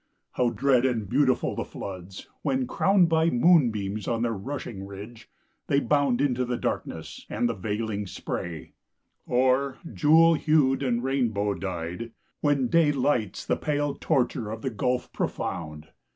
How 0.31 0.49
dread 0.49 0.83
and 0.83 1.07
beautiful 1.07 1.55
the 1.55 1.63
floods, 1.63 2.27
when, 2.41 2.65
crowned 2.65 3.07
By 3.07 3.29
moonbeams 3.29 4.07
on 4.07 4.23
their 4.23 4.33
rushing 4.33 4.87
ridge, 4.87 5.29
they 5.67 5.79
bound 5.79 6.21
Into 6.21 6.43
the 6.43 6.57
darkness 6.57 7.23
and 7.29 7.47
the 7.47 7.53
veiling 7.53 8.07
spray; 8.07 8.73
Or, 9.27 9.77
jewel 9.93 10.33
hued 10.33 10.81
and 10.81 11.03
rainbow 11.03 11.53
dyed, 11.53 12.13
when 12.39 12.67
day 12.67 12.91
Lights 12.91 13.45
the 13.45 13.57
pale 13.57 13.93
torture 13.93 14.49
of 14.49 14.63
the 14.63 14.71
gulf 14.71 15.13
profound! 15.13 15.89